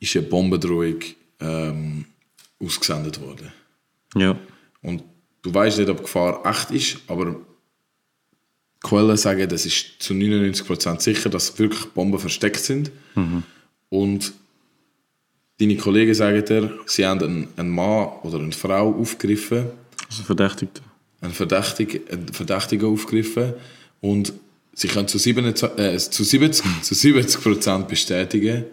[0.00, 0.96] ist eine Bombendrohung
[1.40, 2.04] ähm,
[2.62, 3.52] ausgesendet worden.
[4.16, 4.38] ja.
[4.82, 5.02] Und
[5.42, 7.36] du weißt nicht, ob Gefahr echt ist, aber
[8.82, 12.92] Quellen sagen, das ist zu 99% sicher, dass wirklich Bomben versteckt sind.
[13.88, 14.32] Und
[15.58, 19.66] deine Kollegen sagen dir, sie haben einen, einen Mann oder eine Frau aufgegriffen,
[20.08, 20.82] Also verdächtigt.
[21.20, 23.54] einen Verdächtigen, einen Verdächtigen aufgegriffen
[24.00, 24.32] und
[24.76, 28.64] sie können zu 70, äh, zu 70, zu 70% bestätigen,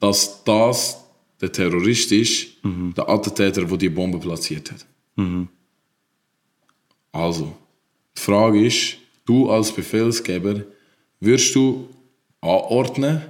[0.00, 0.98] dass das
[1.40, 2.48] der Terrorist ist,
[2.96, 4.84] der Attentäter, der die Bombe platziert hat.
[7.12, 7.56] Also,
[8.16, 10.64] die Frage ist, du als Befehlsgeber,
[11.20, 11.88] wirst du
[12.40, 13.22] anordnen,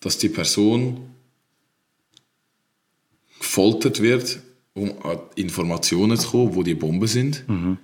[0.00, 1.10] dass die Person
[3.38, 4.40] gefoltert wird
[4.74, 7.44] um an Informationen zu kommen, wo die Bomben sind.
[7.48, 7.78] Mhm.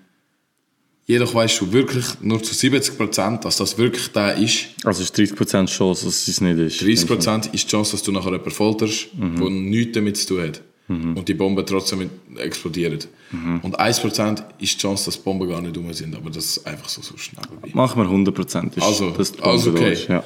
[1.09, 4.67] Jedoch weißt du wirklich nur zu 70%, dass das wirklich der ist.
[4.85, 6.83] Also ist 30% Chance, dass es nicht ist.
[6.83, 9.37] 30% ist die Chance, dass du nachher jemanden folterst, Mhm.
[9.39, 10.63] der nichts damit zu tun hat.
[10.89, 12.99] Und die Bomben trotzdem explodieren.
[13.33, 13.59] Mhm.
[13.63, 16.15] Und 1% ist die Chance, dass die Bomben gar nicht rum sind.
[16.15, 17.71] Aber das ist einfach so, so schnell vorbei.
[17.73, 18.77] Machen wir 100%.
[18.77, 19.93] Ist, Also, also Bombe okay.
[19.95, 20.23] ist, Ja.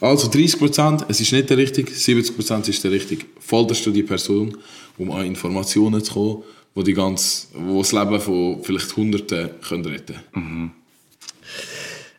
[0.00, 3.24] Also 30%, es ist nicht der richtige, 70% ist der richtige.
[3.38, 4.56] Folterst du die Person,
[4.98, 6.42] um an Informationen zu kommen,
[6.74, 10.72] wo, die ganz, wo das Leben von vielleicht Hunderten können retten können.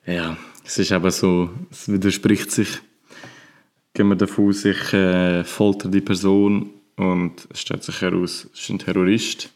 [0.06, 2.70] ja, es ist eben so, es widerspricht sich.
[3.94, 8.62] Gehen wir davon aus, ich äh, folter die Person und es stellt sich heraus, es
[8.62, 9.50] ist ein Terrorist.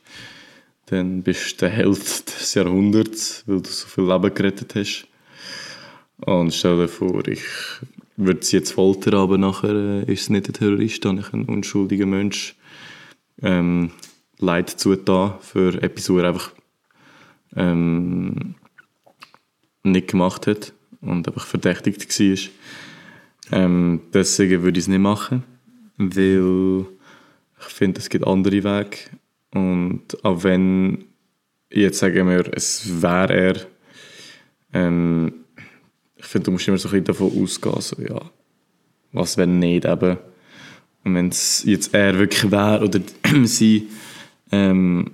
[0.88, 5.08] Dann bist du der Held des Jahrhunderts, weil du so viel Leben gerettet hast.
[6.18, 7.44] Und stell dir vor, ich
[8.16, 11.46] würde sie jetzt foltern, aber nachher äh, ist es nicht ein Terrorist, dann ich einen
[11.46, 12.56] unschuldigen Mensch
[13.42, 13.92] ähm,
[14.40, 16.52] Leid zugetan für etwas, was er einfach
[17.56, 18.56] ähm,
[19.84, 23.60] nicht gemacht hat und einfach verdächtigt war.
[23.60, 25.44] Ähm, deswegen würde ich es nicht machen,
[25.98, 26.86] weil
[27.60, 28.98] ich finde, es gibt andere Wege.
[29.52, 31.06] Und auch wenn,
[31.72, 33.56] jetzt sagen wir, es wäre er,
[34.74, 35.34] ähm,
[36.16, 38.22] ich finde, du musst immer so ein bisschen davon ausgehen, so, ja,
[39.14, 40.18] was wenn nicht eben.
[41.04, 43.00] Und wenn es jetzt er wirklich wäre oder
[43.44, 43.88] sie,
[44.52, 45.12] ähm,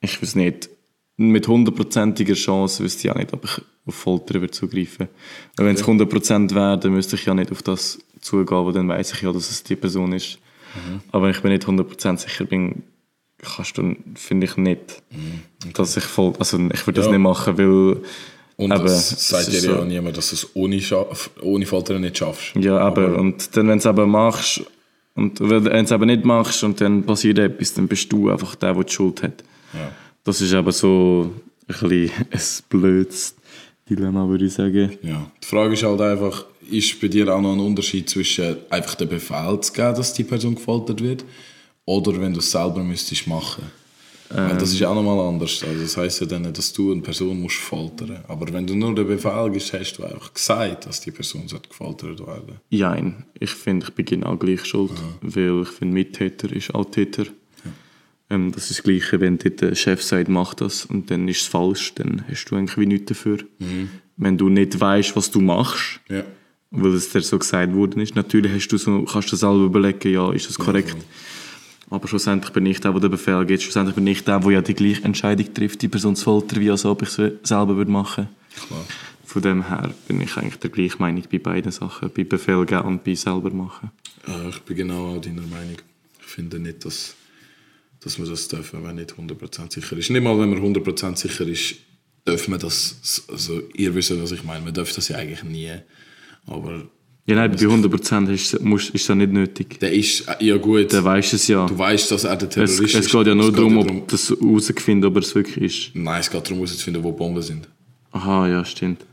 [0.00, 0.70] ich weiß nicht,
[1.16, 5.08] mit hundertprozentiger Chance wüsste ich auch nicht, ob ich auf Folter würde zugreifen
[5.56, 5.66] würde.
[5.68, 9.12] Wenn es 100% wäre, dann müsste ich ja nicht auf das zugehen, wo dann weiß
[9.14, 10.38] ich ja, dass es die Person ist.
[11.10, 12.82] Aber wenn ich mir nicht 100% sicher bin,
[13.38, 15.02] kannst du, finde ich nicht,
[15.74, 17.12] dass ich voll, also ich würde das Ja.
[17.12, 18.02] nicht machen, weil
[18.56, 21.06] Und eben, das es sagt dir ja so- niemand, dass du es ohne, Scha-
[21.40, 22.54] ohne Folter nicht schaffst.
[22.56, 24.62] Ja, aber, und dann, wenn du es eben machst,
[25.18, 28.54] und wenn du es eben nicht machst und dann passiert etwas, dann bist du einfach
[28.54, 29.42] der, der die Schuld hat.
[29.74, 29.90] Ja.
[30.22, 31.32] Das ist eben so
[31.66, 33.34] ein bisschen ein blödes
[33.90, 34.96] Dilemma, würde ich sagen.
[35.02, 35.28] Ja.
[35.42, 39.08] Die Frage ist halt einfach, ist bei dir auch noch ein Unterschied zwischen einfach den
[39.08, 41.24] Befehl zu geben, dass die Person gefoltert wird,
[41.84, 43.64] oder wenn du es selber müsstest machen?
[44.30, 45.62] Weil das ist auch nochmal anders.
[45.66, 48.74] Also das heisst ja dann nicht, dass du eine Person musst foltern Aber wenn du
[48.74, 53.50] nur den Befehl gibst, hast du einfach gesagt, dass die Person gefoltert werden Nein, ich
[53.50, 57.24] finde, ich bin genau gleich schuld, weil ich finde, Mittäter ist auch Täter.
[58.30, 61.40] Ähm, das ist das Gleiche, wenn dir der Chef sagt, mach das und dann ist
[61.40, 63.38] es falsch, dann hast du eigentlich wie nichts dafür.
[64.18, 66.24] Wenn du nicht weißt, was du machst, Ja.
[66.70, 68.14] weil es dir so gesagt worden ist.
[68.14, 70.96] Natürlich hast du so, kannst du selber überlegen, ja, ist das korrekt.
[71.90, 73.62] Aber schlussendlich bin ich der, der den Befehl gibt.
[73.62, 76.70] Schlussendlich bin ich der, der ja die gleiche Entscheidung trifft, die Person zu foltern, wie
[76.70, 78.28] als ob ich es selber würde machen
[78.66, 78.84] Klar.
[79.24, 82.10] Von dem her bin ich eigentlich der gleichen Meinung bei beiden Sachen.
[82.14, 83.90] Bei Befehl geben und bei selber machen.
[84.26, 85.76] Äh, ich bin genau auch deiner Meinung.
[86.20, 87.14] Ich finde nicht, dass,
[88.00, 90.10] dass wir das dürfen, wenn nicht 100% sicher ist.
[90.10, 91.76] Nicht mal, wenn man 100% sicher ist,
[92.26, 95.72] dürfen wir das, also ihr wisst, was ich meine, man darf das ja eigentlich nie.
[96.46, 96.88] Aber
[97.28, 99.78] Ja, nein, bei 100% ist, musst- ist das nicht nötig.
[99.80, 101.66] der ist, ja gut, Der weiß es ja.
[101.66, 102.94] du weißt, dass er der Es, Terrorist ist.
[102.94, 105.56] es geht ja nur Es darum, darum- ob das herausfinden, ob er es wirklich
[105.88, 105.90] ist.
[105.94, 107.68] Nein, es geht darum, herauszufinden, wo Bomben sind.
[108.12, 109.04] Aha, ja, stimmt.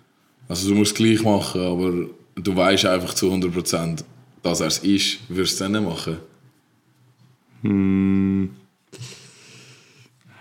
[0.47, 1.91] Also du musst es gleich machen, aber
[2.35, 4.05] du weißt einfach zu 100%,
[4.43, 6.17] dass er es ist, wirst du es dann nicht machen.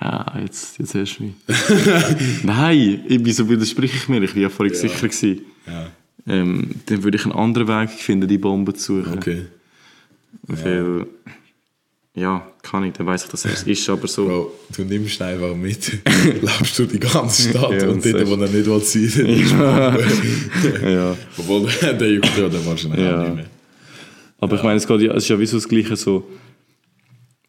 [0.00, 1.34] Ja, jetzt, jetzt hast du mich.
[2.44, 4.22] Nein, ich, wieso widerspreche ich mir?
[4.22, 5.08] Ich war ja vorhin sicher.
[5.08, 5.40] Gewesen.
[5.66, 5.88] Ja.
[6.26, 9.18] Ähm, dann würde ich einen anderen Weg finden, die Bombe zu suchen.
[9.18, 9.46] Okay.
[10.46, 11.06] Weil,
[12.14, 14.26] ja, kann ich, dann weiss ich, dass es ist, aber so.
[14.26, 15.98] Bro, du nimmst ihn einfach mit,
[16.42, 20.90] läufst du die ganze Stadt Ja, und dort, wo er nicht will sein will.
[20.94, 21.16] Ja.
[21.38, 23.20] Obwohl, der juckt ja dann wahrscheinlich Ja.
[23.20, 23.46] auch nicht mehr.
[24.38, 26.28] Aber ich meine, es, geht ja, es ist ja wie so das Gleiche so.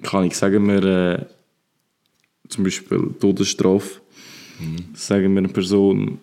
[0.04, 1.26] Kann ich sagen wir äh,
[2.50, 4.02] zum Beispiel Todesstrafe.
[4.94, 6.20] Sagen wir eine Person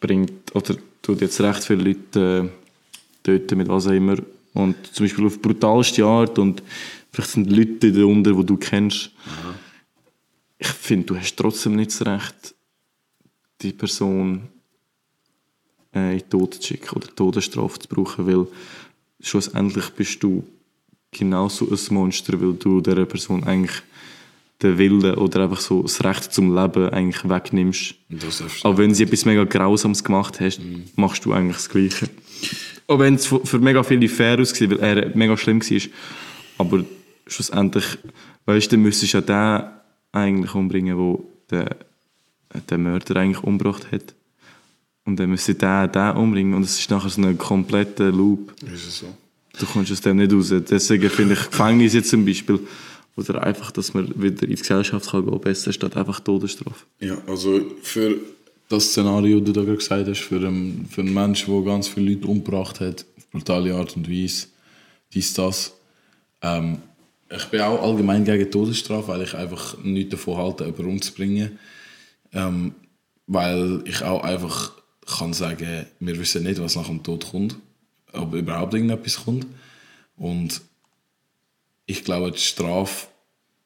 [0.00, 4.16] bringt oder tut jetzt recht viele Leute äh, töten mit was auch immer
[4.54, 6.62] und zum Beispiel auf brutalste Art und
[7.10, 9.10] vielleicht sind Leute darunter, die du kennst.
[10.58, 12.54] Ich finde, du hast trotzdem nicht das Recht,
[13.60, 14.48] die Person
[15.94, 18.46] äh, in den Tod zu schicken oder Todesstrafe zu brauchen, weil
[19.20, 20.44] schlussendlich bist du
[21.10, 23.82] genauso ein Monster, weil du dieser Person eigentlich
[24.62, 27.94] den Willen oder einfach so das Recht zum Leben eigentlich wegnimmst.
[28.62, 30.60] Auch wenn sie etwas mega Grausames gemacht hast,
[30.96, 32.08] machst du eigentlich das Gleiche.
[32.86, 35.80] Auch wenn es für mega viele fair ausgesehen, weil er mega schlimm war.
[36.58, 36.84] Aber
[37.26, 37.84] schlussendlich,
[38.46, 39.68] weißt du, dann müsstest du ja den
[40.12, 41.76] eigentlich umbringen, wo der,
[42.68, 44.14] der Mörder eigentlich umgebracht hat.
[45.04, 46.54] Und dann müsste der den umbringen.
[46.54, 48.52] Und es ist nachher so ein kompletter Loop.
[48.62, 49.06] ist es so.
[49.58, 50.52] Du kommst aus dem nicht raus.
[50.70, 52.60] Deswegen finde ich Gefängnis jetzt zum Beispiel
[53.16, 56.86] Oder einfach, dass man wieder in die Gesellschaft kann gehen besser statt einfach Todesstrafe.
[57.00, 58.18] Ja, also für
[58.68, 61.88] das Szenario, das du da gerade gesagt hast, für einen, für einen Menschen, der ganz
[61.88, 64.46] viele Leute umgebracht hat, auf brutale Art und Weise,
[65.12, 65.74] dies, das.
[66.40, 66.78] Ähm,
[67.34, 71.58] ich bin auch allgemein gegen Todesstrafe, weil ich einfach nichts davon halte, jemanden umzubringen.
[72.32, 72.74] Ähm,
[73.26, 74.72] weil ich auch einfach
[75.06, 77.56] kann sagen, wir wissen nicht, was nach dem Tod kommt,
[78.12, 79.46] ob überhaupt irgendetwas kommt.
[80.16, 80.60] Und
[81.86, 83.06] ich glaube, die Strafe,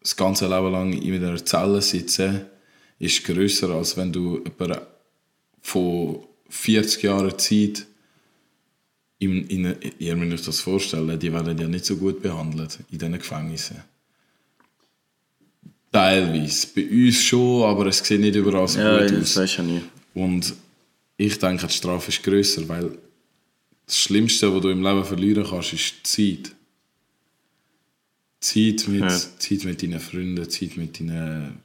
[0.00, 2.46] das ganze Leben lang in einer Zelle sitzen,
[2.98, 4.80] ist größer als wenn du jemanden
[5.60, 7.86] von 40 Jahren Zeit
[9.18, 12.98] in, in, ihr müsst euch das vorstellen, die werden ja nicht so gut behandelt in
[12.98, 13.82] diesen Gefängnissen.
[15.90, 16.66] Teilweise.
[16.74, 19.36] Bei uns schon, aber es sieht nicht überall so Ja, gut das aus.
[19.36, 19.82] weiß ich nie.
[20.14, 20.54] Und
[21.16, 22.98] ich denke, die Strafe ist grösser, weil
[23.86, 26.55] das Schlimmste, was du im Leben verlieren kannst, ist die Zeit.
[28.40, 29.08] Zeit mit, Ja.
[29.08, 31.60] Zeit mit deinen Freunden, Zeit mit deinen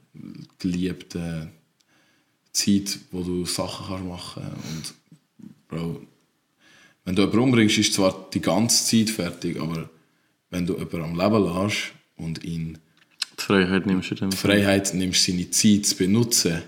[0.60, 1.50] Geliebten,
[2.54, 4.94] Zeit, wo du Sachen kannst machen Und
[5.68, 6.02] Bro,
[7.06, 9.90] wenn du jemanden umbringst, ist zwar die ganze Zeit fertig, aber
[10.50, 12.78] wenn du jemanden am Leben lässt und ihn
[13.42, 16.62] Die Freiheit nimmst du die Freiheit nimmst, seine Zeit zu benutzen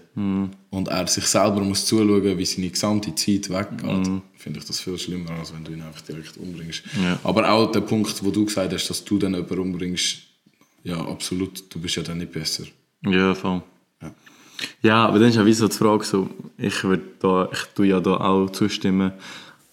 [0.69, 4.97] und er sich selber muss zuschauen, wie seine gesamte Zeit weggeht, finde ich das viel
[4.97, 6.83] schlimmer, als wenn du ihn einfach direkt umbringst.
[7.01, 7.19] Ja.
[7.23, 10.17] Aber auch der Punkt, wo du gesagt hast, dass du dann jemanden umbringst,
[10.83, 12.63] ja, absolut, du bist ja dann nicht besser.
[13.05, 13.61] Ja, voll.
[14.01, 14.13] Ja.
[14.81, 17.87] Ja, aber dann ist ja wie so die Frage, so, ich, würd da, ich tue
[17.87, 19.13] ja da auch zustimmen,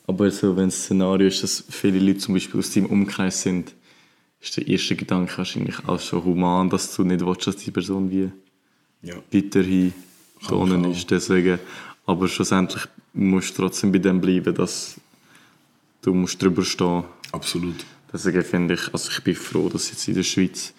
[0.07, 3.73] aber so, wenn das Szenario ist, dass viele Leute zum Beispiel aus deinem Umkreis sind,
[4.41, 8.11] ist der erste Gedanke wahrscheinlich auch schon human, dass du nicht willst, dass die Person
[8.11, 8.31] wie
[9.03, 9.17] Ja.
[9.33, 9.93] weiterhin
[10.49, 10.91] auch.
[10.93, 11.11] ist.
[11.11, 11.59] Deswegen,
[12.07, 14.97] aber schlussendlich musst du trotzdem bei dem bleiben, dass
[16.03, 17.85] du musst drüber stehen Absolut.
[18.13, 20.73] Deswegen finde ich, also ich bin froh, dass jetzt in der Schweiz,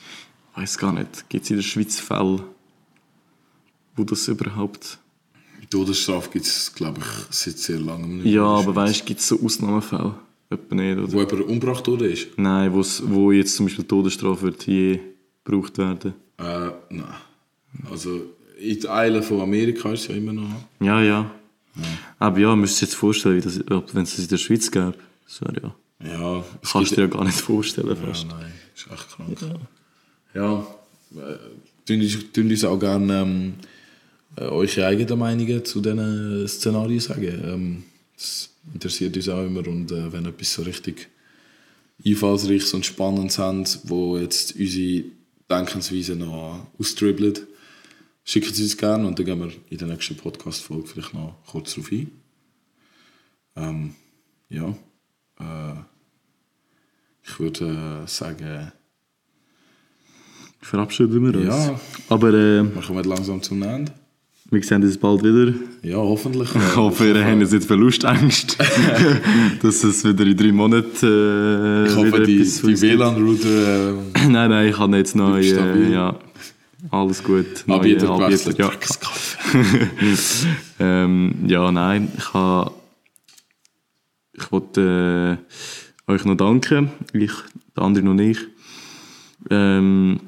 [0.53, 2.43] ich weiß gar nicht, gibt es in der Schweiz Fälle,
[3.95, 4.97] wo das überhaupt...
[5.69, 8.33] Todesstrafe gibt es, glaube ich, seit sehr langem nicht.
[8.33, 10.15] Ja, aber weißt du, gibt es so Ausnahmefälle?
[10.51, 11.11] Etwa nicht, oder?
[11.13, 12.27] Wo jemand umgebracht wurde ist?
[12.37, 14.99] Nein, wo's, wo jetzt zum Beispiel Todesstrafe wird je
[15.43, 16.13] gebraucht werden.
[16.37, 16.43] Äh,
[16.89, 17.05] nein.
[17.89, 18.21] Also,
[18.59, 20.49] in den Eilen von Amerika ist es ja immer noch.
[20.79, 21.31] Ja, ja.
[22.19, 23.59] Aber ja, müsst ihr jetzt vorstellen, wie das,
[23.93, 24.93] wenn es das in der Schweiz gäbe.
[25.25, 25.75] Das wäre ja...
[26.03, 28.23] Ja, Kannst du dir ja gar nicht vorstellen fast.
[28.23, 29.37] Ja, nein, ist echt krank.
[30.33, 30.59] Ja,
[31.15, 31.37] äh,
[31.85, 33.53] tun uns- tun uns auch gerne ähm,
[34.35, 37.41] äh, eure eigenen Meinungen zu diesen Szenarien sagen.
[37.45, 37.83] Ähm,
[38.21, 41.09] das interessiert uns auch immer und äh, wenn etwas so richtig
[42.05, 45.05] einfallsreiches und spannendes haben, wo jetzt unsere
[45.49, 47.47] Denkensweise noch austribbelt,
[48.23, 51.75] schickt es uns gerne und dann gehen wir in der nächsten Podcast-Folge vielleicht noch kurz
[51.75, 52.11] darauf ein.
[53.55, 53.95] Ähm,
[54.49, 54.69] ja,
[55.39, 55.79] äh,
[57.23, 58.71] ich würde äh, sagen,
[60.61, 61.47] Verabschieden wir uns.
[61.47, 61.79] Ja.
[62.09, 63.91] Aber äh, wir kommen langsam zum Ende.
[64.51, 65.53] Wir sehen uns bald wieder.
[65.81, 66.49] Ja, hoffentlich.
[66.55, 67.69] Ich hoffe, ihr habt jetzt nicht
[69.63, 74.27] dass es wieder in drei Monaten äh, Ich hoffe, wieder die, etwas die WLAN-Router äh,
[74.27, 76.19] Nein, nein, ich habe jetzt neu, äh, ja,
[76.89, 77.63] alles gut.
[77.65, 78.57] Neue Anbieter Anbieter, gewechselt.
[78.57, 78.71] ja.
[80.79, 82.71] Ähm, ja, nein, ich habe,
[84.33, 85.39] ich wollte
[86.07, 87.31] äh, euch noch danken, ich,
[87.77, 88.47] der andere noch nicht.
[89.49, 90.19] Ähm,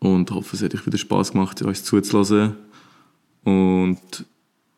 [0.00, 2.65] und hoffe, es hat euch wieder Spaß gemacht, uns zuzulassen.
[3.46, 3.98] Und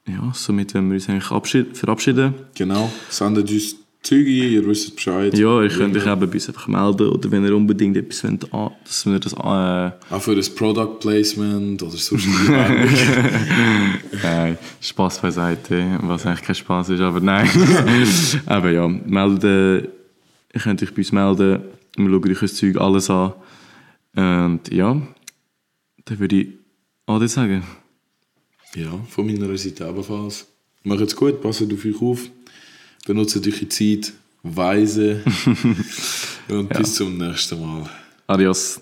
[0.06, 2.34] ja, somit werden wir uns eigentlich abschied- verabschieden.
[2.54, 2.90] Genau.
[3.08, 5.36] Sendet uns Züge, ihr wisst Bescheid.
[5.36, 8.52] Ja, ihr könnt euch eben bei uns einfach melden oder wenn ihr unbedingt etwas wollt,
[8.54, 9.36] an- dass wir das äh,
[10.14, 13.98] Auch für das Product Placement oder eine Werbung.
[14.22, 17.48] Nein, Spaß beiseite, was eigentlich kein Spaß ist, aber nein.
[18.46, 19.88] aber ja, melden,
[20.54, 21.60] ihr könnt euch bei uns melden,
[21.96, 23.32] wir schauen euch das Zeug alles an.
[24.14, 25.00] Und ja,
[26.04, 26.48] dann würde ich
[27.06, 27.62] Ade sagen.
[28.74, 30.46] Ja, von meiner Seite ebenfalls.
[30.84, 32.30] Macht es gut, passt auf euch auf.
[33.06, 35.22] Benutzt eure Zeit weise.
[36.48, 37.88] Und bis zum nächsten Mal.
[38.26, 38.80] Adios.